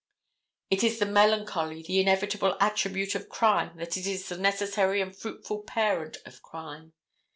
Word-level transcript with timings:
It 0.71 0.83
is 0.83 0.97
the 0.97 1.05
melancholy, 1.05 1.83
the 1.83 1.99
inevitable 2.01 2.57
attribute 2.59 3.13
of 3.13 3.29
crime 3.29 3.77
that 3.77 3.97
it 3.97 4.07
is 4.07 4.27
the 4.29 4.37
necessary 4.39 4.99
and 4.99 5.15
fruitful 5.15 5.61
parent 5.61 6.17
of 6.25 6.41
crime. 6.41 6.93